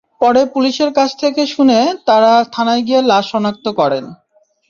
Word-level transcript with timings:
পরে 0.21 0.41
পুলিশের 0.53 0.89
কাছ 0.93 1.09
থেকে 1.19 1.41
শুনে 1.45 1.79
তাঁরা 2.05 2.33
থানায় 2.53 2.83
গিয়ে 2.83 3.01
লাশ 3.01 3.25
শনাক্ত 3.31 3.65
করেন। 3.79 4.05